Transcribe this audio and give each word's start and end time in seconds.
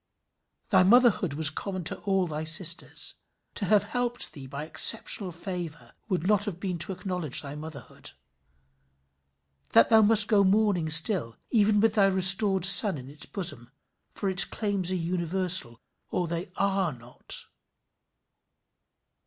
Thy 0.69 0.81
motherhood 0.81 1.35
was 1.35 1.51
common 1.51 1.83
to 1.83 1.99
all 1.99 2.25
thy 2.25 2.43
sisters. 2.43 3.13
To 3.53 3.65
have 3.65 3.83
helped 3.83 4.33
thee 4.33 4.47
by 4.47 4.63
exceptional 4.65 5.31
favour 5.31 5.93
would 6.09 6.25
not 6.25 6.45
have 6.45 6.59
been 6.59 6.79
to 6.79 6.91
acknowledge 6.91 7.43
thy 7.43 7.53
motherhood. 7.53 8.09
That 9.73 9.91
must 9.91 10.27
go 10.27 10.43
mourning 10.43 10.89
still, 10.89 11.37
even 11.51 11.79
with 11.79 11.93
thy 11.93 12.05
restored 12.07 12.65
son 12.65 12.97
in 12.97 13.11
its 13.11 13.27
bosom, 13.27 13.69
for 14.15 14.27
its 14.27 14.43
claims 14.43 14.89
are 14.91 14.95
universal 14.95 15.79
or 16.09 16.27
they 16.27 16.51
are 16.57 16.93
not. 16.93 17.45